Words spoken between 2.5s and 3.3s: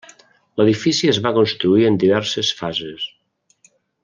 fases.